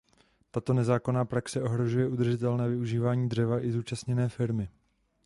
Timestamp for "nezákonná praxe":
0.73-1.61